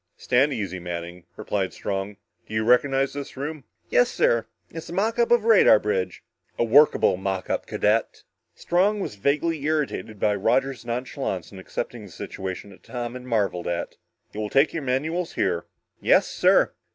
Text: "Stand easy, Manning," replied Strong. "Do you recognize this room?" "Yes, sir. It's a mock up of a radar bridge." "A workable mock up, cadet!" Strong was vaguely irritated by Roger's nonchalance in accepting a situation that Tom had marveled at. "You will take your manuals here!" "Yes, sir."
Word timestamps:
"Stand 0.17 0.51
easy, 0.51 0.79
Manning," 0.79 1.25
replied 1.37 1.73
Strong. 1.73 2.17
"Do 2.47 2.55
you 2.55 2.63
recognize 2.65 3.13
this 3.13 3.37
room?" 3.37 3.65
"Yes, 3.91 4.09
sir. 4.09 4.47
It's 4.71 4.89
a 4.89 4.93
mock 4.93 5.19
up 5.19 5.29
of 5.29 5.43
a 5.45 5.47
radar 5.47 5.77
bridge." 5.77 6.23
"A 6.57 6.63
workable 6.63 7.17
mock 7.17 7.51
up, 7.51 7.67
cadet!" 7.67 8.23
Strong 8.55 8.99
was 9.01 9.13
vaguely 9.13 9.63
irritated 9.63 10.19
by 10.19 10.33
Roger's 10.33 10.83
nonchalance 10.87 11.51
in 11.51 11.59
accepting 11.59 12.05
a 12.05 12.09
situation 12.09 12.71
that 12.71 12.81
Tom 12.81 13.13
had 13.13 13.21
marveled 13.25 13.67
at. 13.67 13.97
"You 14.33 14.39
will 14.39 14.49
take 14.49 14.73
your 14.73 14.81
manuals 14.81 15.33
here!" 15.33 15.67
"Yes, 16.01 16.27
sir." 16.27 16.73